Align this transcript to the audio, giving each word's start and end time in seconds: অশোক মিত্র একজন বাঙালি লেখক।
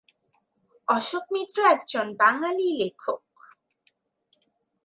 অশোক 0.87 1.25
মিত্র 1.31 1.57
একজন 1.65 2.05
বাঙালি 2.15 2.67
লেখক। 2.77 3.21